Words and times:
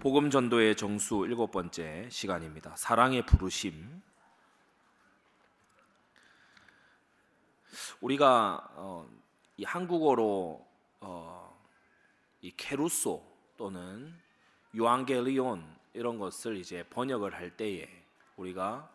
복음 0.00 0.30
전도의 0.30 0.76
정수 0.76 1.26
일곱 1.26 1.50
번째 1.50 2.08
시간입니다. 2.10 2.74
사랑의 2.74 3.26
부르심. 3.26 4.00
우리가 8.00 8.66
어, 8.76 9.06
이 9.58 9.64
한국어로 9.64 10.66
어, 11.00 11.64
이 12.40 12.50
케루소 12.56 13.22
또는 13.58 14.18
요한게리온 14.74 15.62
이런 15.92 16.18
것을 16.18 16.56
이제 16.56 16.82
번역을 16.88 17.34
할 17.34 17.54
때에 17.54 17.86
우리가 18.36 18.90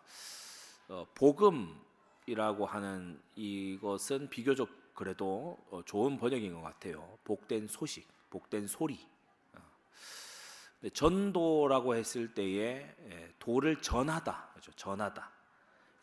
어, 0.87 1.05
복음이라고 1.13 2.65
하는 2.65 3.21
이것은 3.35 4.27
비교적 4.31 4.69
그래도 4.95 5.59
어, 5.69 5.83
좋은 5.85 6.17
번역인 6.17 6.55
것 6.55 6.61
같아요. 6.61 7.19
복된 7.23 7.67
소식, 7.67 8.07
복된 8.31 8.65
소리. 8.65 8.97
전도라고 10.93 11.95
했을 11.95 12.33
때에 12.33 12.95
예, 13.09 13.33
도를 13.39 13.81
전하다, 13.81 14.49
그렇죠? 14.51 14.71
전하다. 14.73 15.31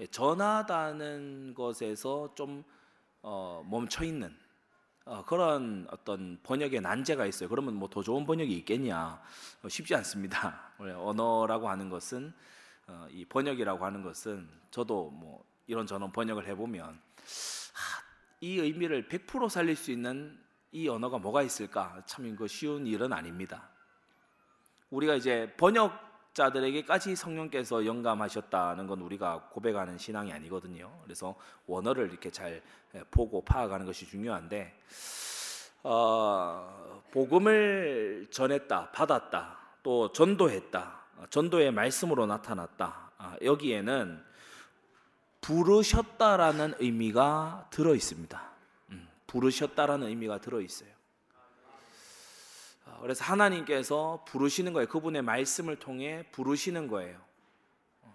예, 0.01 0.07
전하다는 0.07 1.55
것에서 1.55 2.35
좀 2.35 2.65
어, 3.23 3.65
멈춰 3.69 4.05
있는 4.05 4.37
어, 5.05 5.25
그런 5.25 5.87
어떤 5.91 6.39
번역의 6.43 6.80
난제가 6.80 7.27
있어요. 7.27 7.49
그러면 7.49 7.75
뭐 7.75 7.89
더 7.89 8.03
좋은 8.03 8.25
번역이 8.25 8.57
있겠냐? 8.59 9.21
어, 9.63 9.69
쉽지 9.69 9.95
않습니다. 9.97 10.73
언어라고 10.79 11.69
하는 11.69 11.89
것은 11.89 12.33
어, 12.87 13.07
이 13.11 13.25
번역이라고 13.25 13.85
하는 13.85 14.02
것은 14.02 14.49
저도 14.71 15.11
뭐 15.11 15.45
이런 15.66 15.87
저런 15.87 16.11
번역을 16.13 16.47
해보면 16.49 16.85
하, 16.89 18.02
이 18.41 18.59
의미를 18.59 19.09
100% 19.09 19.49
살릴 19.49 19.77
수 19.77 19.91
있는 19.91 20.39
이 20.73 20.89
언어가 20.89 21.18
뭐가 21.18 21.43
있을까? 21.43 22.02
참 22.07 22.27
이거 22.27 22.46
쉬운 22.46 22.87
일은 22.87 23.13
아닙니다. 23.13 23.71
우리가 24.93 25.15
이제 25.15 25.52
번역자들에게까지 25.57 27.16
성령께서 27.16 27.85
영감하셨다는 27.87 28.87
건 28.87 29.01
우리가 29.01 29.49
고백하는 29.51 29.99
신앙이 29.99 30.32
아니거든요. 30.32 30.93
그래서 31.02 31.34
원어를 31.66 32.10
이렇게 32.10 32.30
잘 32.30 32.62
보고 33.10 33.43
파악하는 33.43 33.87
것이 33.87 34.07
중요한데 34.07 34.79
어, 35.84 37.02
복음을 37.10 38.29
전했다, 38.30 38.93
받았다, 38.93 39.59
또 39.82 40.12
전도했다, 40.12 41.01
전도의 41.30 41.73
말씀으로 41.73 42.27
나타났다. 42.27 43.10
아, 43.18 43.37
여기에는 43.43 44.23
부르셨다라는 45.40 46.74
의미가 46.79 47.66
들어 47.71 47.95
있습니다. 47.95 48.52
음, 48.90 49.09
부르셨다라는 49.27 50.06
의미가 50.06 50.38
들어 50.38 50.60
있어요. 50.60 50.90
어, 52.85 52.99
그래서 53.01 53.25
하나님께서 53.25 54.25
부르시는 54.29 54.73
거예요. 54.73 54.88
그분의 54.88 55.23
말씀을 55.23 55.77
통해 55.77 56.27
부르시는 56.33 56.89
거예요. 56.89 57.19
어. 58.02 58.15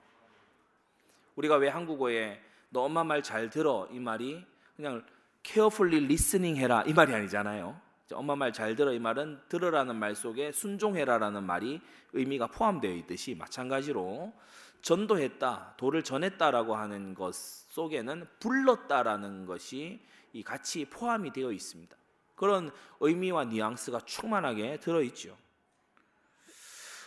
우리가 1.35 1.55
왜 1.55 1.69
한국어에 1.69 2.41
너 2.69 2.81
엄마 2.81 3.03
말 3.03 3.21
잘 3.23 3.49
들어 3.49 3.87
이 3.91 3.99
말이 3.99 4.45
그냥 4.75 5.05
carefully 5.43 6.03
listening 6.03 6.59
해라 6.59 6.83
이 6.85 6.93
말이 6.93 7.13
아니잖아요. 7.13 7.79
엄마 8.13 8.35
말 8.35 8.53
잘 8.53 8.75
들어 8.75 8.93
이 8.93 8.99
말은 8.99 9.41
들으라는 9.49 9.95
말 9.95 10.15
속에 10.15 10.51
순종해라라는 10.51 11.43
말이 11.43 11.81
의미가 12.13 12.47
포함되어 12.47 12.91
있듯이 12.91 13.35
마찬가지로 13.35 14.33
전도했다, 14.81 15.73
도를 15.75 16.03
전했다라고 16.03 16.75
하는 16.75 17.13
것 17.13 17.35
속에는 17.35 18.25
불렀다라는 18.39 19.45
것이 19.45 19.99
같이 20.45 20.85
포함이 20.85 21.33
되어 21.33 21.51
있습니다. 21.51 21.96
그런 22.37 22.71
의미와 23.01 23.45
뉘앙스가 23.45 24.01
충만하게 24.05 24.79
들어있죠. 24.79 25.35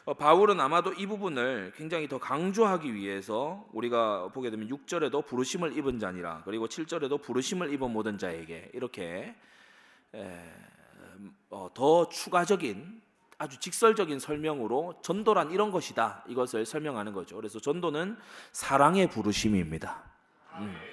어, 0.04 0.14
바울은 0.14 0.60
아마도 0.60 0.92
이 0.92 1.06
부분을 1.06 1.72
굉장히 1.76 2.08
더 2.08 2.18
강조하기 2.18 2.94
위해서 2.94 3.66
우리가 3.72 4.28
보게 4.28 4.50
되면 4.50 4.68
6절에도 4.68 5.24
부르심을 5.24 5.76
입은 5.78 5.98
자니라 5.98 6.42
그리고 6.44 6.66
7절에도 6.66 7.22
부르심을 7.22 7.72
입은 7.72 7.90
모든 7.90 8.18
자에게 8.18 8.70
이렇게 8.74 9.34
어, 11.50 11.70
더 11.74 12.08
추가적인 12.08 13.00
아주 13.38 13.58
직설적인 13.60 14.18
설명으로 14.18 15.00
전도란 15.02 15.52
이런 15.52 15.70
것이다 15.70 16.24
이것을 16.28 16.66
설명하는 16.66 17.12
거죠. 17.12 17.36
그래서 17.36 17.60
전도는 17.60 18.18
사랑의 18.52 19.08
부르심입니다. 19.08 20.02
음. 20.58 20.89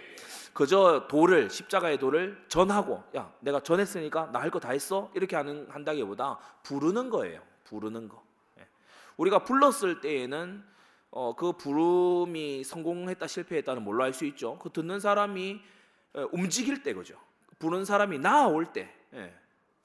그저 0.57 1.05
돌을 1.07 1.51
십자가의 1.51 1.99
돌을 1.99 2.45
전하고 2.49 3.03
야 3.15 3.31
내가 3.41 3.59
전했으니까 3.59 4.31
나 4.31 4.39
할 4.39 4.49
거 4.49 4.59
다 4.59 4.71
했어 4.71 5.11
이렇게 5.13 5.35
하는 5.35 5.67
한다기보다 5.69 6.39
부르는 6.63 7.11
거예요. 7.11 7.43
부르는 7.65 8.09
거. 8.09 8.23
예. 8.57 8.67
우리가 9.17 9.43
불렀을 9.43 10.01
때에는 10.01 10.63
어, 11.11 11.35
그 11.35 11.53
부름이 11.53 12.63
성공했다 12.63 13.27
실패했다는 13.27 13.83
뭘로 13.83 14.03
알수 14.05 14.25
있죠. 14.25 14.57
그 14.57 14.71
듣는 14.71 14.99
사람이 14.99 15.61
움직일 16.31 16.81
때 16.81 16.95
그죠. 16.95 17.19
부른 17.59 17.85
사람이 17.85 18.17
나올 18.17 18.65
때 18.65 18.91
예. 19.13 19.31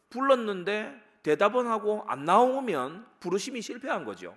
불렀는데 0.09 0.99
대답은 1.23 1.67
하고 1.67 2.03
안 2.09 2.25
나오면 2.25 3.07
부르심이 3.21 3.61
실패한 3.61 4.07
거죠. 4.07 4.35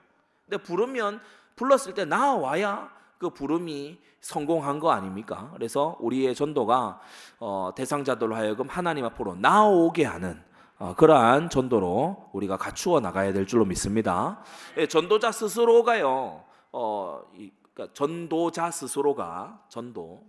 근데 0.50 0.62
부르면 0.62 1.22
불렀을 1.56 1.94
때 1.94 2.04
나와야 2.04 2.94
그 3.18 3.30
부름이 3.30 4.00
성공한 4.20 4.80
거 4.80 4.92
아닙니까? 4.92 5.52
그래서 5.54 5.98
우리의 6.00 6.36
전도가 6.36 7.00
어, 7.40 7.72
대상자들로 7.76 8.36
하여금 8.36 8.68
하나님 8.68 9.06
앞으로 9.06 9.36
나오게 9.36 10.04
하는 10.06 10.44
어, 10.78 10.94
그러한 10.96 11.50
전도로 11.50 12.30
우리가 12.34 12.58
갖추어 12.58 13.00
나가야 13.00 13.32
될 13.34 13.48
줄로 13.48 13.66
믿습니다. 13.66 14.44
예, 14.78 14.88
전도자 14.88 15.32
스스로가요, 15.32 16.44
어, 16.74 17.22
이, 17.36 17.52
그러니까 17.74 17.94
전도자 17.94 18.72
스스로가 18.72 19.64
전도 19.70 20.24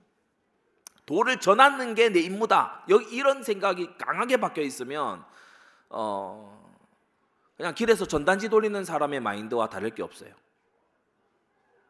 도를 1.05 1.39
전하는 1.41 1.95
게 1.95 2.11
내 2.11 2.21
임무다. 2.21 2.85
여기 2.89 3.15
이런 3.17 3.43
생각이 3.43 3.97
강하게 3.97 4.37
박혀 4.37 4.61
있으면 4.63 5.25
어, 5.89 6.71
그냥 7.57 7.75
길에서 7.75 8.07
전단지 8.07 8.49
돌리는 8.49 8.85
사람의 8.85 9.21
마인드와 9.21 9.69
다를 9.69 9.91
게 9.91 10.03
없어요. 10.03 10.31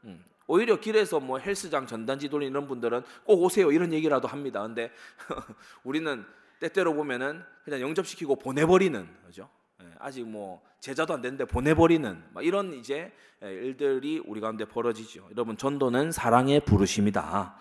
음, 0.05 0.25
오히려 0.47 0.77
길에서 0.77 1.21
뭐 1.21 1.39
헬스장 1.39 1.87
전단지 1.87 2.29
돌리는 2.29 2.51
이런 2.51 2.67
분들은 2.67 3.03
꼭 3.25 3.43
오세요 3.43 3.73
이런 3.73 3.93
얘기라도 3.93 4.29
합니다. 4.29 4.63
근데 4.63 4.91
우리는 5.85 6.25
때때로 6.61 6.95
보면은 6.95 7.43
그냥 7.65 7.81
영접시키고 7.81 8.37
보내버리는 8.37 9.09
거죠. 9.25 9.49
예, 9.83 9.87
아직 9.99 10.25
뭐 10.25 10.63
제자도 10.81 11.15
안 11.15 11.21
됐는데 11.21 11.45
보내버리는 11.47 12.23
이런 12.41 12.73
이제 12.75 13.13
일들이 13.43 14.23
우리 14.25 14.41
가운데 14.41 14.65
벌어지죠. 14.65 15.29
여러분 15.33 15.57
전도는 15.57 16.13
사랑의 16.13 16.61
부르심이다. 16.61 17.57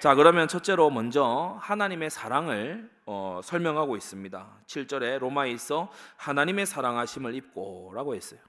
자 0.00 0.14
그러면 0.14 0.48
첫째로 0.48 0.90
먼저 0.90 1.56
하나님의 1.60 2.10
사랑을 2.10 2.90
어, 3.06 3.40
설명하고 3.44 3.96
있습니다. 3.96 4.58
7절에 4.66 5.18
로마에서 5.18 5.90
하나님의 6.16 6.66
사랑하심을 6.66 7.34
입고라고 7.34 8.14
했어요. 8.14 8.40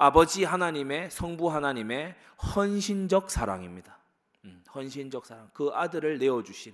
아버지 0.00 0.44
하나님의 0.44 1.10
성부 1.10 1.50
하나님의 1.50 2.14
헌신적 2.54 3.32
사랑입니다. 3.32 3.98
음, 4.44 4.62
헌신적 4.72 5.26
사랑. 5.26 5.50
그 5.52 5.70
아들을 5.74 6.18
내어 6.18 6.44
주신 6.44 6.72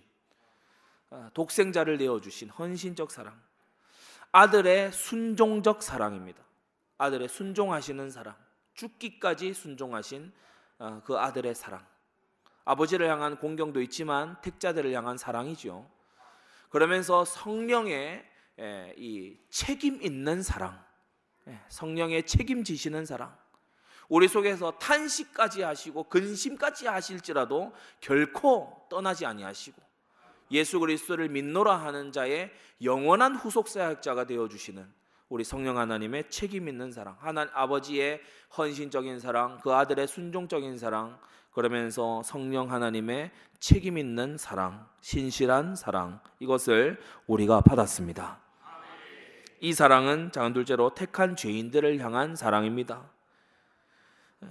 아, 1.09 1.31
독생자를 1.33 1.97
내어 1.97 2.21
주신 2.21 2.51
헌신적 2.51 3.11
사랑. 3.11 3.41
아들의 4.31 4.93
순종적 4.93 5.83
사랑입니다. 5.83 6.43
아들의 6.99 7.29
순종하시는 7.29 8.11
사랑. 8.11 8.37
죽기까지 8.75 9.55
순종하신 9.55 10.31
아, 10.79 11.01
그 11.07 11.17
아들의 11.17 11.55
사랑. 11.55 11.83
아버지를 12.67 13.09
향한 13.09 13.39
공경도 13.39 13.81
있지만 13.83 14.39
택자들을 14.43 14.93
향한 14.93 15.17
사랑이죠. 15.17 15.89
그러면서 16.69 17.25
성령의 17.25 18.23
이 18.99 19.39
책임 19.49 20.03
있는 20.03 20.43
사랑. 20.43 20.85
예, 21.49 21.61
성령의 21.69 22.27
책임지시는 22.27 23.05
사랑. 23.07 23.37
우리 24.09 24.29
속에서 24.29 24.73
탄식까지 24.73 25.63
하시고 25.63 26.05
근심까지 26.05 26.87
하실지라도 26.87 27.73
결코 28.01 28.87
떠나지 28.91 29.25
아니하시고 29.25 29.81
예수 30.51 30.79
그리스도를 30.79 31.29
믿노라 31.31 31.75
하는 31.75 32.13
자의 32.13 32.51
영원한 32.83 33.35
후속 33.35 33.69
사역자가 33.69 34.27
되어 34.27 34.49
주시는 34.49 34.87
우리 35.31 35.43
성령 35.43 35.79
하나님의 35.79 36.29
책임 36.29 36.69
있는 36.69 36.93
사랑, 36.93 37.17
하나님 37.19 37.51
아버지의 37.55 38.21
헌신적인 38.57 39.19
사랑, 39.19 39.59
그 39.63 39.73
아들의 39.73 40.07
순종적인 40.07 40.79
사랑, 40.79 41.19
그러면서 41.51 42.23
성령 42.23 42.71
하나님의 42.71 43.33
책임 43.59 43.97
있는 43.97 44.37
사랑, 44.37 44.87
신실한 45.01 45.77
사랑 45.77 46.21
이것을 46.41 47.01
우리가 47.27 47.63
받았습니다. 47.63 48.44
이 49.65 49.73
사랑은 49.73 50.31
작은 50.31 50.53
둘째로 50.53 50.95
택한 50.95 51.37
죄인들을 51.37 51.99
향한 52.01 52.37
사랑입니다. 52.37 53.11
예, 54.43 54.49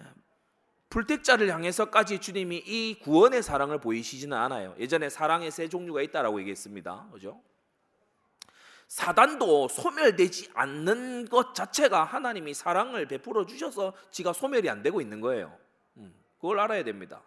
불택자를 0.89 1.53
향해서까지 1.53 2.17
주님이 2.17 2.63
이 2.65 2.99
구원의 2.99 3.43
사랑을 3.43 3.79
보이시지는 3.79 4.35
않아요. 4.35 4.73
예전에 4.79 5.09
사랑의 5.09 5.51
세 5.51 5.69
종류가 5.69 6.01
있다라고 6.01 6.39
얘기했습니다. 6.39 7.09
그죠? 7.13 7.39
사단도 8.87 9.67
소멸되지 9.67 10.49
않는 10.55 11.29
것 11.29 11.53
자체가 11.53 12.05
하나님이 12.05 12.55
사랑을 12.55 13.07
베풀어 13.07 13.45
주셔서 13.45 13.93
지가 14.09 14.33
소멸이 14.33 14.67
안 14.67 14.81
되고 14.81 14.99
있는 14.99 15.21
거예요. 15.21 15.55
음, 15.97 16.11
그걸 16.41 16.59
알아야 16.59 16.83
됩니다. 16.83 17.21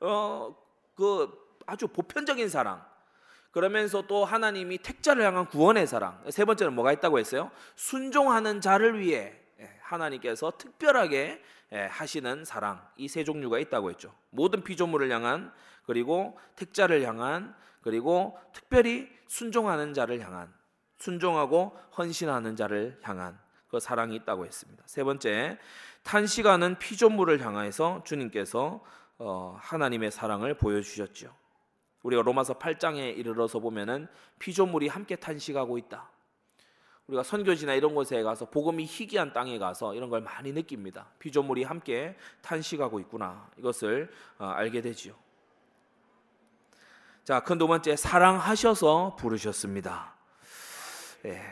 어, 0.00 0.56
그 0.94 1.30
아주 1.66 1.86
보편적인 1.86 2.48
사랑. 2.48 2.82
그러면서 3.50 4.02
또 4.02 4.24
하나님이 4.24 4.78
택자를 4.78 5.24
향한 5.24 5.46
구원의 5.46 5.86
사랑. 5.86 6.22
세 6.30 6.44
번째는 6.44 6.74
뭐가 6.74 6.92
있다고 6.92 7.18
했어요? 7.18 7.50
순종하는 7.74 8.60
자를 8.60 8.98
위해 9.00 9.34
예, 9.60 9.70
하나님께서 9.80 10.52
특별하게 10.58 11.42
예, 11.72 11.86
하시는 11.86 12.44
사랑. 12.44 12.86
이 12.96 13.08
세 13.08 13.24
종류가 13.24 13.58
있다고 13.58 13.90
했죠. 13.90 14.14
모든 14.30 14.62
피조물을 14.62 15.10
향한 15.10 15.52
그리고 15.86 16.38
택자를 16.56 17.02
향한 17.02 17.54
그리고 17.80 18.38
특별히 18.52 19.08
순종하는 19.28 19.94
자를 19.94 20.20
향한 20.20 20.52
순종하고 20.98 21.76
헌신하는 21.96 22.56
자를 22.56 22.98
향한 23.02 23.38
그 23.68 23.80
사랑이 23.80 24.14
있다고 24.16 24.46
했습니다. 24.46 24.82
세 24.86 25.02
번째, 25.04 25.58
탄식하는 26.02 26.78
피조물을 26.78 27.44
향해서 27.44 28.02
주님께서 28.04 28.82
어, 29.18 29.56
하나님의 29.60 30.10
사랑을 30.10 30.54
보여주셨죠. 30.54 31.34
우리가 32.06 32.22
로마서 32.22 32.54
8장에 32.54 33.16
이르러서 33.18 33.58
보면은 33.58 34.06
피조물이 34.38 34.86
함께 34.86 35.16
탄식하고 35.16 35.76
있다. 35.78 36.08
우리가 37.08 37.24
선교지나 37.24 37.74
이런 37.74 37.94
곳에 37.94 38.22
가서 38.22 38.48
복음이 38.48 38.84
희귀한 38.84 39.32
땅에 39.32 39.58
가서 39.58 39.94
이런 39.94 40.08
걸 40.08 40.20
많이 40.20 40.52
느낍니다. 40.52 41.08
피조물이 41.18 41.64
함께 41.64 42.16
탄식하고 42.42 43.00
있구나. 43.00 43.48
이것을 43.58 44.10
어, 44.38 44.46
알게 44.46 44.82
되지요. 44.82 45.14
자, 47.24 47.40
큰 47.40 47.58
두 47.58 47.66
번째 47.66 47.96
사랑하셔서 47.96 49.16
부르셨습니다. 49.16 50.14
예. 51.24 51.42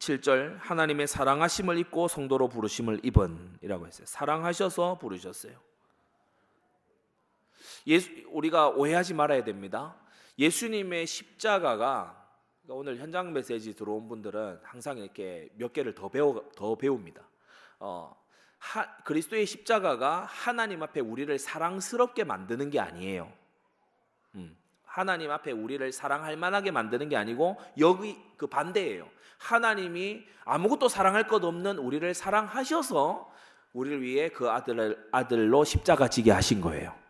7절 0.00 0.58
하나님의 0.58 1.06
사랑하심을 1.06 1.78
입고 1.78 2.08
성도로 2.08 2.48
부르심을 2.48 3.00
입은이라고 3.04 3.86
했어요. 3.86 4.04
사랑하셔서 4.06 4.98
부르셨어요. 4.98 5.56
예수 7.86 8.10
우리가 8.28 8.70
오해하지 8.70 9.14
말아야 9.14 9.44
됩니다. 9.44 9.96
예수님의 10.38 11.06
십자가가 11.06 12.24
그러니까 12.62 12.74
오늘 12.80 12.98
현장 12.98 13.32
메시지 13.32 13.74
들어온 13.74 14.08
분들은 14.08 14.60
항상 14.62 14.98
이렇게 14.98 15.48
몇 15.56 15.72
개를 15.72 15.94
더 15.94 16.08
배워 16.08 16.50
더 16.56 16.74
배웁니다. 16.76 17.22
어, 17.80 18.16
하, 18.58 18.96
그리스도의 19.04 19.44
십자가가 19.44 20.24
하나님 20.24 20.82
앞에 20.82 21.00
우리를 21.00 21.38
사랑스럽게 21.38 22.24
만드는 22.24 22.70
게 22.70 22.80
아니에요. 22.80 23.30
음, 24.36 24.56
하나님 24.84 25.30
앞에 25.30 25.52
우리를 25.52 25.92
사랑할 25.92 26.36
만하게 26.36 26.70
만드는 26.70 27.10
게 27.10 27.16
아니고 27.16 27.58
여기 27.78 28.16
그 28.38 28.46
반대예요. 28.46 29.08
하나님이 29.38 30.24
아무것도 30.44 30.88
사랑할 30.88 31.28
것 31.28 31.44
없는 31.44 31.76
우리를 31.78 32.14
사랑하셔서 32.14 33.30
우리를 33.74 34.00
위해 34.00 34.30
그 34.30 34.48
아들을 34.50 35.08
아들로 35.12 35.64
십자가 35.64 36.08
지게 36.08 36.30
하신 36.30 36.62
거예요. 36.62 37.03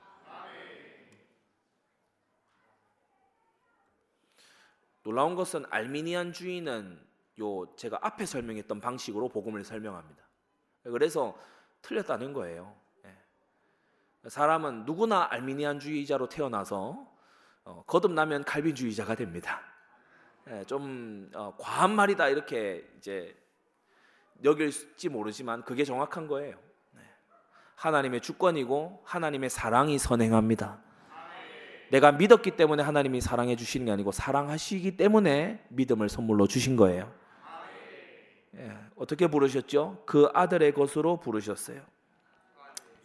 놀라운 5.05 5.37
것은 5.37 5.65
알미니안 5.71 6.33
주의는 6.33 6.99
요 7.41 7.77
제가 7.77 7.99
앞에 8.03 8.27
설명했던 8.27 8.81
방식으로 8.81 9.29
복음을 9.29 9.63
설명합니다. 9.63 10.25
그래서 10.85 11.37
틀렸다는 11.83 12.33
거예요. 12.33 12.75
예. 13.05 14.29
사람은 14.29 14.85
누구나 14.85 15.29
알미니안주의자로 15.31 16.29
태어나서 16.29 17.07
어, 17.65 17.85
거듭나면 17.87 18.45
칼빈주의자가 18.45 19.15
됩니다. 19.15 19.63
예, 20.49 20.65
좀 20.65 21.31
어, 21.35 21.55
과한 21.59 21.95
말이다 21.95 22.29
이렇게 22.29 22.87
이제 22.99 23.37
여길지 24.43 25.09
모르지만 25.09 25.65
그게 25.65 25.85
정확한 25.85 26.27
거예요. 26.29 26.59
네. 26.93 27.03
하나님의 27.77 28.21
주권이고 28.21 29.03
하나님의 29.05 29.51
사랑이 29.51 29.99
선행합니다. 29.99 30.84
내가 31.95 32.11
믿었기 32.11 32.51
때문에 32.53 32.83
하나님이 32.83 33.21
사랑해 33.21 33.55
주시는 33.55 33.87
게 33.87 33.93
아니고 33.93 34.11
사랑하시기 34.11 34.97
때문에 34.97 35.65
믿음을 35.69 36.09
선물로 36.09 36.49
주신 36.49 36.75
거예요. 36.75 37.15
예, 38.57 38.77
어떻게 38.97 39.29
부르셨죠? 39.29 40.03
그 40.05 40.29
아들의 40.35 40.73
것으로 40.73 41.21
부르셨어요. 41.21 41.81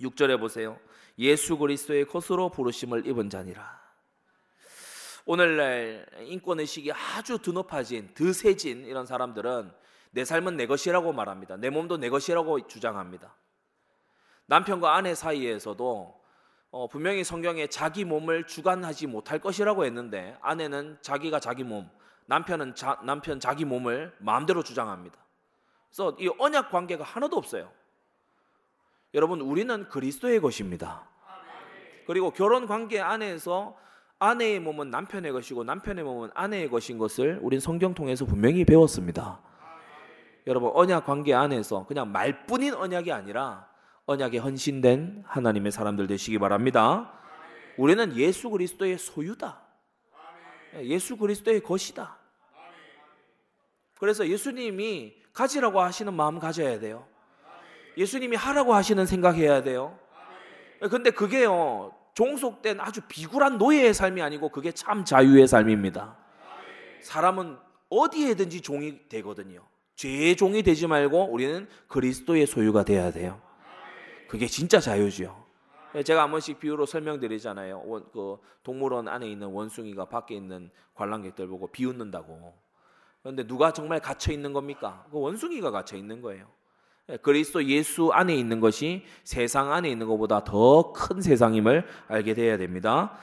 6절에 0.02 0.40
보세요. 0.40 0.80
예수 1.20 1.60
그리스도의 1.60 2.08
것으로 2.08 2.50
부르심을 2.50 3.06
입은 3.06 3.30
자니라. 3.30 3.80
오늘날 5.26 6.08
인권 6.22 6.60
의식이 6.60 6.92
아주 6.92 7.38
드높아진, 7.38 8.10
드세진 8.16 8.86
이런 8.86 9.06
사람들은 9.06 9.72
내 10.10 10.26
삶은 10.26 10.58
내 10.58 10.66
것이라고 10.66 11.14
말합니다. 11.14 11.58
내 11.58 11.70
몸도 11.70 11.98
내 11.98 12.10
것이라고 12.10 12.66
주장합니다. 12.66 13.36
남편과 14.48 14.96
아내 14.96 15.14
사이에서도 15.14 16.19
어, 16.72 16.88
분명히 16.88 17.24
성경에 17.24 17.68
자기 17.68 18.06
몸을 18.06 18.46
주관하지 18.46 19.08
못할 19.08 19.40
것이라고 19.40 19.86
했는데 19.86 20.38
아내는 20.42 20.98
자기가 21.02 21.40
자기 21.40 21.64
몸, 21.64 21.90
남편은 22.28 22.76
자, 22.76 23.00
남편 23.04 23.40
자기 23.40 23.66
몸을 23.66 24.16
마음대로 24.20 24.62
주장합니다. 24.62 25.18
그래서 25.90 26.16
이 26.20 26.30
언약 26.38 26.70
관계가 26.70 27.04
하나도 27.04 27.38
없어요. 27.38 27.72
여러분 29.16 29.42
우리는 29.42 29.90
그리스도의 29.90 30.40
것입니다. 30.40 31.08
그리고 32.06 32.32
결혼 32.32 32.68
관계 32.68 33.00
안에서 33.00 33.76
아내의 34.20 34.60
몸은 34.60 34.92
남편의 34.92 35.32
것이고 35.32 35.64
남편의 35.64 36.04
몸은 36.04 36.30
아내의 36.36 36.70
것인 36.70 36.98
것을 37.00 37.40
우린 37.42 37.60
성경 37.60 37.96
통해서 37.96 38.26
분명히 38.26 38.66
배웠습니다. 38.66 39.40
여러분 40.46 40.72
언약 40.74 41.06
관계 41.06 41.34
안에서 41.34 41.86
그냥 41.88 42.12
말뿐인 42.12 42.76
언약이 42.76 43.12
아니라 43.12 43.69
언약에 44.10 44.40
헌신된 44.40 45.24
하나님의 45.28 45.72
사람들 45.72 46.08
되시기 46.08 46.40
바랍니다. 46.40 47.14
우리는 47.78 48.16
예수 48.18 48.50
그리스도의 48.50 48.98
소유다. 48.98 49.62
예수 50.82 51.16
그리스도의 51.16 51.62
것이다. 51.62 52.18
그래서 54.00 54.28
예수님이 54.28 55.14
가지라고 55.32 55.80
하시는 55.80 56.12
마음 56.12 56.40
가져야 56.40 56.80
돼요. 56.80 57.06
예수님이 57.98 58.36
하라고 58.36 58.74
하시는 58.74 59.06
생각해야 59.06 59.62
돼요. 59.62 60.00
근데 60.90 61.12
그게요. 61.12 61.94
종속된 62.16 62.80
아주 62.80 63.02
비굴한 63.08 63.60
노예의 63.60 63.94
삶이 63.94 64.24
아니고 64.24 64.50
그게 64.50 64.72
참 64.72 65.06
자유의 65.06 65.48
삶입니다. 65.48 66.18
사람은 67.02 67.60
어디에든지 67.90 68.62
종이 68.62 69.08
되거든요. 69.08 69.62
죄의 69.98 70.36
종이 70.36 70.64
되지 70.64 70.88
말고 70.88 71.26
우리는 71.32 71.70
그리스도의 71.88 72.48
소유가 72.48 72.84
돼야 72.84 73.12
돼요. 73.12 73.40
그게 74.30 74.46
진짜 74.46 74.80
자유죠. 74.80 75.46
제가 76.06 76.22
한 76.22 76.30
번씩 76.32 76.60
비유로 76.60 76.86
설명드리잖아요. 76.86 77.82
그 78.14 78.38
동물원 78.62 79.08
안에 79.08 79.28
있는 79.28 79.48
원숭이가 79.48 80.06
밖에 80.06 80.36
있는 80.36 80.70
관람객들 80.94 81.48
보고 81.48 81.68
비웃는다고. 81.68 82.54
그런데 83.24 83.46
누가 83.48 83.74
정말 83.74 84.00
갇혀 84.00 84.32
있는 84.32 84.54
겁니까? 84.54 85.06
그 85.12 85.20
원숭이가 85.20 85.72
갇혀 85.72 85.98
있는 85.98 86.22
거예요. 86.22 86.48
예, 87.10 87.18
그리스도 87.18 87.66
예수 87.66 88.12
안에 88.14 88.36
있는 88.36 88.60
것이 88.60 89.04
세상 89.24 89.72
안에 89.74 89.90
있는 89.90 90.08
것보다 90.08 90.44
더 90.44 90.94
큰 90.94 91.22
세상임을 91.22 91.88
알게 92.08 92.36
되어야 92.36 92.58
됩니다. 92.58 93.18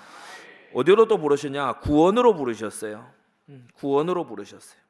어디로 0.74 1.06
또 1.06 1.18
부르셨냐? 1.18 1.74
구원으로 1.74 2.34
부르셨어요. 2.34 3.08
음, 3.50 3.68
구원으로 3.74 4.26
부르셨어요. 4.26 4.80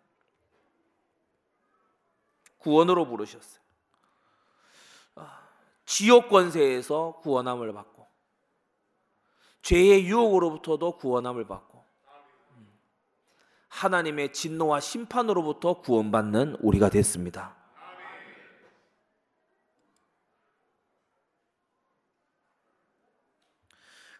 구원으로 2.58 3.06
부르셨어요. 3.06 3.65
아, 5.87 5.88
지옥 5.88 6.28
권세에서 6.28 7.21
구원함을 7.23 7.73
받고 7.73 8.07
죄의 9.62 10.07
유혹으로부터도 10.07 10.99
구원함을 10.99 11.47
받고 11.47 11.85
음, 12.57 12.69
하나님의 13.69 14.33
진노와 14.33 14.81
심판으로부터 14.81 15.81
구원받는 15.81 16.57
우리가 16.61 16.90
됐습니다. 16.90 17.57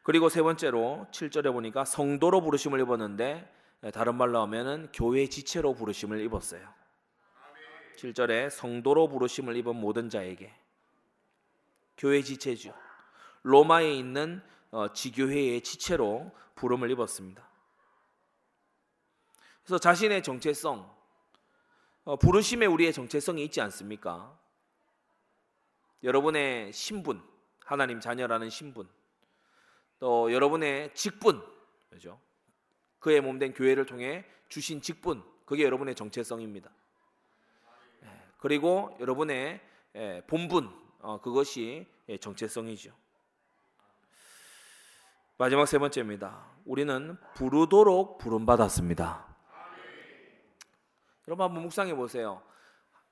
그리고 0.02 0.28
세 0.28 0.40
번째로 0.40 1.08
7절에 1.11 1.52
보니까 1.52 1.85
성도로 1.85 2.40
부르심을 2.40 2.80
입었는데 2.80 3.52
다른 3.92 4.14
말로 4.14 4.40
하면은 4.42 4.88
교회 4.92 5.28
지체로 5.28 5.75
부르심을 5.75 6.20
입었어요. 6.20 6.68
7절에 7.96 8.50
성도로 8.50 9.08
부르심을 9.08 9.56
입은 9.56 9.75
모든 9.75 10.08
자에게 10.08 10.52
교회 11.96 12.22
지체죠. 12.22 12.74
로마에 13.42 13.92
있는 13.92 14.42
어, 14.70 14.92
지교회의 14.92 15.62
지체로 15.62 16.30
부름을 16.54 16.90
입었습니다. 16.90 17.46
그래서 19.62 19.78
자신의 19.78 20.22
정체성, 20.22 20.94
어, 22.04 22.16
부르심에 22.16 22.66
우리의 22.66 22.92
정체성이 22.92 23.44
있지 23.44 23.60
않습니까? 23.60 24.38
여러분의 26.02 26.72
신분, 26.72 27.22
하나님 27.64 28.00
자녀라는 28.00 28.50
신분, 28.50 28.88
또 29.98 30.32
여러분의 30.32 30.94
직분, 30.94 31.42
그죠? 31.90 32.20
그의 32.98 33.20
몸된 33.20 33.54
교회를 33.54 33.86
통해 33.86 34.24
주신 34.48 34.80
직분, 34.80 35.24
그게 35.44 35.64
여러분의 35.64 35.94
정체성입니다. 35.94 36.70
예, 38.04 38.08
그리고 38.38 38.96
여러분의 39.00 39.60
예, 39.94 40.22
본분 40.26 40.85
어, 41.06 41.20
그것이 41.20 41.86
예, 42.08 42.18
정체성이죠. 42.18 42.90
마지막 45.38 45.66
세 45.66 45.78
번째입니다. 45.78 46.44
우리는 46.64 47.16
부르도록 47.34 48.18
부름받았습니다. 48.18 49.25
여러분 51.28 51.44
한번 51.44 51.62
묵상해 51.62 51.94
보세요. 51.94 52.42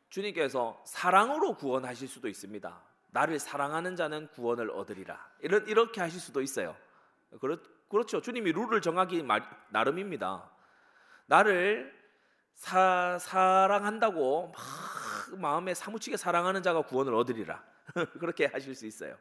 주님께서 0.09 0.83
사랑으로 0.85 1.55
구원하실 1.55 2.09
수도 2.09 2.27
있습니다. 2.27 2.83
나를 3.13 3.39
사랑하는 3.39 3.95
자는 3.95 4.27
구원을 4.33 4.73
얻으리라. 4.73 5.31
이런 5.39 5.65
이렇게 5.69 6.01
하실 6.01 6.19
수도 6.19 6.43
있어요. 6.43 6.75
그렇, 7.41 7.61
그렇죠. 7.89 8.21
주님이 8.21 8.51
룰을 8.51 8.81
정하기 8.81 9.23
말, 9.23 9.49
나름입니다. 9.71 10.51
나를 11.27 11.97
사, 12.55 13.19
사랑한다고 13.21 14.49
막 14.49 15.04
마음에 15.37 15.75
사무치게 15.75 16.17
사랑하는 16.17 16.63
자가 16.63 16.83
구원을 16.83 17.15
얻으리라. 17.15 17.63
그렇게 18.19 18.47
하실 18.47 18.75
수 18.75 18.87
있어요. 18.87 19.17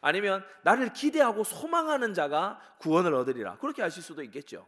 아니면 0.00 0.44
나를 0.62 0.92
기대하고 0.92 1.44
소망하는 1.44 2.12
자가 2.12 2.60
구원을 2.78 3.14
얻으리라. 3.14 3.56
그렇게 3.58 3.82
하실 3.82 4.02
수도 4.02 4.22
있겠죠. 4.22 4.66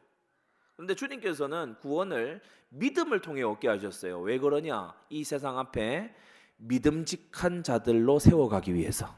그런데 0.74 0.94
주님께서는 0.94 1.76
구원을 1.80 2.40
믿음을 2.70 3.20
통해 3.20 3.42
얻게 3.42 3.68
하셨어요. 3.68 4.20
왜 4.20 4.38
그러냐? 4.38 4.94
이 5.08 5.24
세상 5.24 5.58
앞에 5.58 6.14
믿음직한 6.56 7.62
자들로 7.62 8.18
세워가기 8.18 8.74
위해서. 8.74 9.14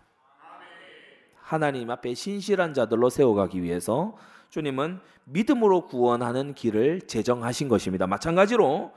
하나님 1.36 1.90
앞에 1.90 2.14
신실한 2.14 2.74
자들로 2.74 3.08
세워가기 3.08 3.62
위해서 3.62 4.16
주님은 4.50 5.00
믿음으로 5.24 5.86
구원하는 5.86 6.52
길을 6.52 7.02
제정하신 7.02 7.68
것입니다. 7.68 8.06
마찬가지로 8.06 8.92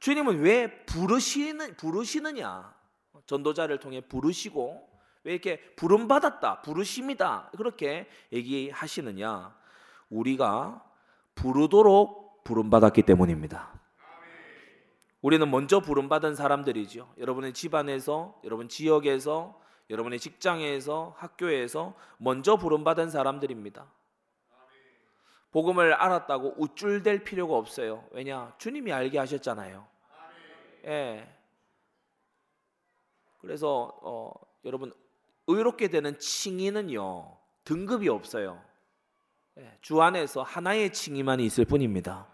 주님은 0.00 0.40
왜 0.40 0.84
부르시는 0.84 1.76
부르시느냐? 1.76 2.74
전도자를 3.26 3.80
통해 3.80 4.00
부르시고 4.00 4.88
왜 5.24 5.32
이렇게 5.32 5.60
부름 5.74 6.06
받았다, 6.06 6.62
부르심이다 6.62 7.50
그렇게 7.56 8.08
얘기하시느냐? 8.32 9.56
우리가 10.10 10.84
부르도록 11.34 12.44
부름 12.44 12.70
받았기 12.70 13.02
때문입니다. 13.02 13.72
우리는 15.20 15.50
먼저 15.50 15.80
부름 15.80 16.08
받은 16.08 16.36
사람들이죠. 16.36 17.14
여러분의 17.18 17.52
집안에서, 17.52 18.40
여러분 18.44 18.68
지역에서, 18.68 19.60
여러분의 19.90 20.20
직장에서, 20.20 21.14
학교에서 21.16 21.96
먼저 22.18 22.56
부름 22.56 22.84
받은 22.84 23.10
사람들입니다. 23.10 23.90
복음을 25.52 25.94
알았다고 25.94 26.54
우쭐댈 26.58 27.24
필요가 27.24 27.56
없어요. 27.56 28.06
왜냐? 28.12 28.54
주님이 28.58 28.92
알게 28.92 29.18
하셨잖아요. 29.18 29.86
예. 30.86 31.36
그래서 33.40 33.98
어, 34.02 34.32
여러분 34.64 34.92
의롭게 35.46 35.88
되는 35.88 36.18
칭의는요 36.18 37.36
등급이 37.64 38.08
없어요. 38.08 38.62
예, 39.58 39.78
주 39.80 40.02
안에서 40.02 40.42
하나의 40.42 40.92
칭의만 40.92 41.40
있을 41.40 41.64
뿐입니다. 41.64 42.26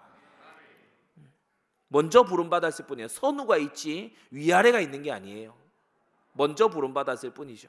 먼저 1.89 2.23
부름 2.25 2.49
받았을 2.49 2.87
뿐이에요. 2.87 3.09
선우가 3.09 3.59
있지 3.59 4.17
위아래가 4.31 4.81
있는 4.81 5.03
게 5.03 5.13
아니에요. 5.13 5.55
먼저 6.33 6.69
부름 6.69 6.95
받았을 6.95 7.31
뿐이죠. 7.31 7.69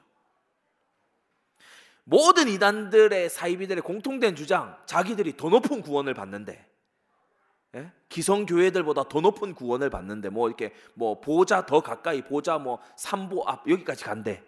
모든 2.04 2.48
이단들의 2.48 3.30
사이비들의 3.30 3.82
공통된 3.82 4.36
주장, 4.36 4.76
자기들이 4.86 5.36
더 5.36 5.48
높은 5.48 5.80
구원을 5.80 6.14
받는데, 6.14 6.66
예? 7.76 7.92
기성 8.08 8.46
교회들보다 8.46 9.08
더 9.08 9.20
높은 9.20 9.54
구원을 9.54 9.90
받는데, 9.90 10.28
뭐 10.28 10.48
이렇게 10.48 10.72
뭐 10.94 11.20
보자 11.20 11.66
더 11.66 11.80
가까이 11.80 12.22
보자 12.22 12.58
뭐 12.58 12.78
삼보 12.96 13.44
앞 13.46 13.68
여기까지 13.68 14.04
간대. 14.04 14.44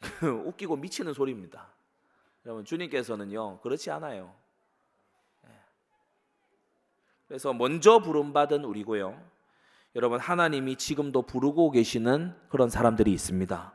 웃기고 0.46 0.76
미치는 0.76 1.12
소리입니다. 1.12 1.68
여러분 2.46 2.64
주님께서는요 2.64 3.60
그렇지 3.60 3.90
않아요. 3.90 4.34
예. 5.46 5.50
그래서 7.28 7.52
먼저 7.52 7.98
부름받은 8.00 8.64
우리고요. 8.64 9.20
여러분 9.94 10.20
하나님이 10.20 10.76
지금도 10.76 11.22
부르고 11.22 11.70
계시는 11.72 12.34
그런 12.48 12.70
사람들이 12.70 13.12
있습니다. 13.12 13.72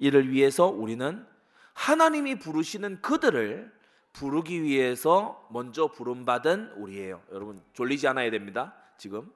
이를 0.00 0.30
위해서 0.30 0.66
우리는 0.66 1.26
하나님이 1.74 2.38
부르시는 2.38 3.02
그들을 3.02 3.72
부르기 4.12 4.62
위해서 4.62 5.46
먼저 5.50 5.88
부름받은 5.88 6.72
우리예요. 6.76 7.22
여러분 7.32 7.62
졸리지 7.74 8.06
않아야 8.08 8.30
됩니다. 8.30 8.74
지금 8.96 9.32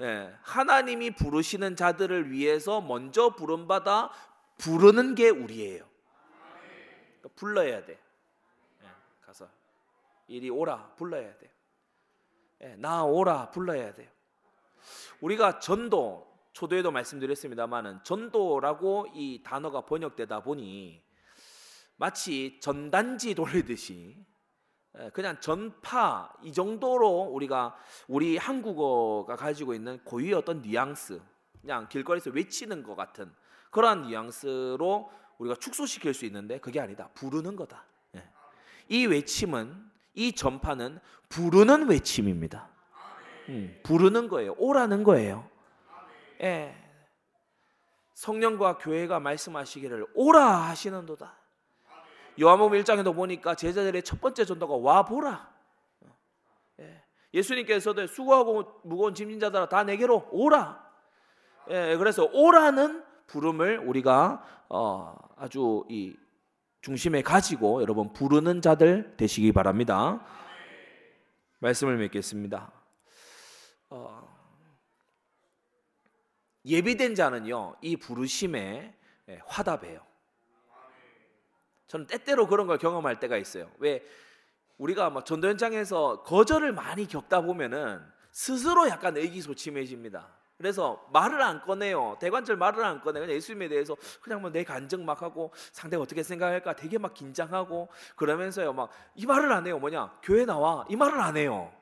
예, 0.00 0.34
하나님이 0.42 1.12
부르시는 1.12 1.76
자들을 1.76 2.30
위해서 2.30 2.80
먼저 2.80 3.34
부름받아 3.34 4.10
부르는 4.56 5.14
게 5.14 5.28
우리예요. 5.28 5.84
그러니까 7.20 7.28
불러야 7.36 7.84
돼. 7.84 7.98
예, 8.82 8.86
가서 9.20 9.48
이리 10.26 10.48
오라 10.50 10.94
불러야 10.96 11.36
돼. 11.36 11.50
예, 12.62 12.76
나 12.76 13.04
오라 13.04 13.50
불러야 13.50 13.92
돼요. 13.92 14.08
우리가 15.20 15.58
전도 15.58 16.26
초도에도 16.52 16.90
말씀드렸습니다만은 16.90 18.02
전도라고 18.04 19.08
이 19.14 19.42
단어가 19.44 19.82
번역되다 19.82 20.40
보니 20.42 21.02
마치 21.98 22.58
전단지 22.60 23.34
돌리듯이 23.34 24.16
예, 24.98 25.10
그냥 25.10 25.38
전파 25.40 26.32
이 26.42 26.52
정도로 26.52 27.22
우리가 27.32 27.76
우리 28.06 28.36
한국어가 28.36 29.36
가지고 29.36 29.74
있는 29.74 30.02
고유의 30.04 30.34
어떤 30.34 30.62
뉘앙스 30.62 31.20
그냥 31.60 31.88
길거리에서 31.88 32.30
외치는 32.30 32.82
것 32.82 32.94
같은 32.94 33.30
그러한 33.70 34.02
뉘앙스로 34.02 35.10
우리가 35.38 35.56
축소시킬 35.56 36.14
수 36.14 36.24
있는데 36.24 36.58
그게 36.58 36.80
아니다. 36.80 37.08
부르는 37.14 37.56
거다. 37.56 37.84
예. 38.16 38.24
이 38.88 39.06
외침은 39.06 39.90
이 40.14 40.32
전파는 40.32 41.00
부르는 41.28 41.88
외침입니다. 41.88 42.68
음, 43.48 43.80
부르는 43.82 44.28
거예요. 44.28 44.54
오라는 44.58 45.02
거예요. 45.02 45.48
예. 46.42 46.74
성령과 48.14 48.78
교회가 48.78 49.20
말씀하시기를 49.20 50.06
오라 50.14 50.68
하시는도다. 50.68 51.36
요한복음 52.40 52.78
1장에도 52.80 53.14
보니까 53.14 53.54
제자들의 53.54 54.02
첫 54.02 54.20
번째 54.20 54.44
전도가 54.44 54.76
와 54.76 55.04
보라. 55.04 55.52
예. 56.80 57.02
예수님께서도 57.34 58.06
수고하고 58.06 58.80
무거운 58.84 59.14
짐진 59.14 59.40
자들아 59.40 59.68
다 59.68 59.82
내게로 59.82 60.28
오라. 60.30 60.88
예, 61.70 61.96
그래서 61.96 62.28
오라는 62.32 63.04
부름을 63.26 63.78
우리가 63.78 64.66
어, 64.68 65.16
아주 65.36 65.84
이 65.88 66.16
중심에 66.80 67.22
가지고 67.22 67.82
여러분 67.82 68.12
부르는 68.12 68.62
자들 68.62 69.16
되시기 69.16 69.52
바랍니다. 69.52 70.24
말씀을 71.58 71.96
맺겠습니다. 71.96 72.72
어, 73.90 74.28
예비된 76.64 77.16
자는요 77.16 77.76
이 77.82 77.96
부르심에 77.96 78.94
예, 79.28 79.40
화답해요. 79.44 80.07
저는 81.88 82.06
때때로 82.06 82.46
그런 82.46 82.66
걸 82.66 82.78
경험할 82.78 83.18
때가 83.18 83.36
있어요. 83.36 83.70
왜 83.78 84.04
우리가 84.78 85.10
막 85.10 85.26
전도 85.26 85.48
현장에서 85.48 86.22
거절을 86.22 86.72
많이 86.72 87.08
겪다 87.08 87.40
보면은 87.40 88.00
스스로 88.30 88.88
약간 88.88 89.16
의기소침해집니다. 89.16 90.28
그래서 90.58 91.04
말을 91.12 91.40
안 91.40 91.60
꺼내요. 91.62 92.16
대관절 92.20 92.56
말을 92.56 92.84
안 92.84 93.00
꺼내. 93.00 93.20
그냥 93.20 93.34
예수님에 93.36 93.68
대해서 93.68 93.96
그냥 94.20 94.40
뭐 94.40 94.50
내 94.50 94.64
간증 94.64 95.04
막 95.04 95.22
하고 95.22 95.52
상대가 95.72 96.02
어떻게 96.02 96.22
생각할까 96.22 96.74
되게 96.76 96.98
막 96.98 97.14
긴장하고 97.14 97.88
그러면서요. 98.16 98.72
막 98.72 98.90
이 99.14 99.24
말을 99.26 99.50
안 99.52 99.66
해요. 99.66 99.78
뭐냐? 99.78 100.18
교회 100.22 100.44
나와. 100.44 100.84
이 100.88 100.96
말을 100.96 101.20
안 101.20 101.36
해요. 101.36 101.72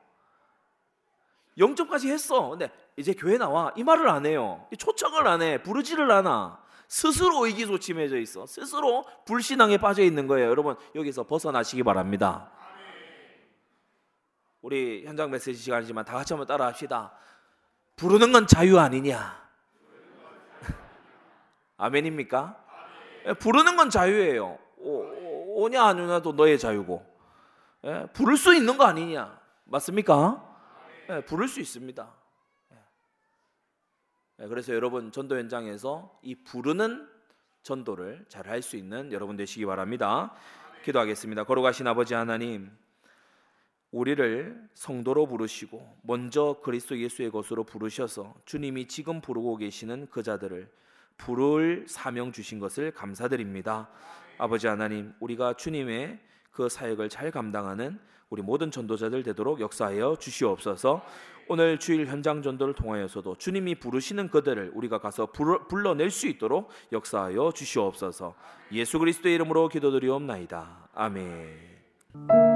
영접까지 1.57 2.09
했어. 2.11 2.49
근데 2.49 2.71
이제 2.95 3.13
교회 3.13 3.37
나와. 3.37 3.73
이 3.75 3.83
말을 3.83 4.07
안 4.09 4.25
해요. 4.25 4.67
초청을 4.77 5.27
안 5.27 5.41
해. 5.41 5.61
부르지를 5.61 6.09
않아. 6.11 6.61
스스로 6.87 7.45
의기소침해져 7.45 8.17
있어. 8.19 8.45
스스로 8.45 9.05
불신앙에 9.25 9.77
빠져 9.77 10.03
있는 10.03 10.27
거예요. 10.27 10.49
여러분 10.49 10.75
여기서 10.95 11.23
벗어나시기 11.23 11.83
바랍니다. 11.83 12.51
우리 14.61 15.05
현장 15.05 15.29
메시지 15.29 15.61
시간이지만 15.61 16.05
다 16.05 16.13
같이 16.13 16.33
한번 16.33 16.47
따라합시다. 16.47 17.13
부르는 17.95 18.31
건 18.31 18.47
자유 18.47 18.79
아니냐? 18.79 19.47
아멘입니까? 21.77 22.63
예, 23.27 23.33
부르는 23.33 23.75
건 23.75 23.89
자유예요. 23.89 24.57
오, 24.77 25.63
오냐 25.63 25.83
안 25.83 25.99
오냐도 25.99 26.33
너의 26.33 26.57
자유고. 26.59 27.05
예, 27.85 28.07
부를 28.13 28.37
수 28.37 28.53
있는 28.53 28.77
거 28.77 28.85
아니냐? 28.85 29.39
맞습니까? 29.65 30.43
예, 31.09 31.21
부를 31.21 31.47
수 31.47 31.59
있습니다. 31.59 32.07
예. 34.39 34.43
예 34.43 34.47
그래서 34.47 34.73
여러분 34.73 35.11
전도 35.11 35.37
현장에서 35.37 36.19
이 36.21 36.35
부르는 36.35 37.07
전도를 37.63 38.25
잘 38.29 38.47
할 38.47 38.61
수 38.61 38.77
있는 38.77 39.11
여러분 39.11 39.35
되시기 39.35 39.65
바랍니다. 39.65 40.33
기도하겠습니다. 40.83 41.43
걸어가신 41.43 41.85
아버지 41.87 42.13
하나님, 42.13 42.71
우리를 43.91 44.69
성도로 44.73 45.27
부르시고 45.27 45.97
먼저 46.03 46.59
그리스도 46.63 46.97
예수의 46.97 47.31
것으로 47.31 47.63
부르셔서 47.65 48.35
주님이 48.45 48.87
지금 48.87 49.21
부르고 49.21 49.57
계시는 49.57 50.07
그 50.11 50.23
자들을 50.23 50.71
부를 51.17 51.85
사명 51.87 52.31
주신 52.31 52.59
것을 52.59 52.91
감사드립니다. 52.91 53.89
아버지 54.37 54.67
하나님, 54.67 55.13
우리가 55.19 55.55
주님의 55.55 56.19
그 56.51 56.69
사역을 56.69 57.09
잘 57.09 57.31
감당하는 57.31 57.99
우리 58.29 58.41
모든 58.41 58.71
전도자들 58.71 59.23
되도록 59.23 59.59
역사하여 59.59 60.17
주시옵소서. 60.19 61.01
오늘 61.49 61.79
주일 61.79 62.07
현장 62.07 62.41
전도를 62.41 62.73
통하여서도 62.73 63.35
주님이 63.37 63.75
부르시는 63.75 64.29
그들을 64.29 64.71
우리가 64.73 64.99
가서 64.99 65.27
불러, 65.27 65.65
불러낼 65.67 66.11
수 66.11 66.27
있도록 66.27 66.69
역사하여 66.91 67.51
주시옵소서. 67.53 68.35
예수 68.73 68.99
그리스도의 68.99 69.35
이름으로 69.35 69.69
기도드리옵나이다. 69.69 70.89
아멘. 70.93 72.46